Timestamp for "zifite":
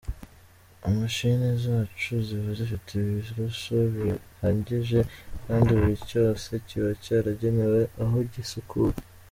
2.59-2.89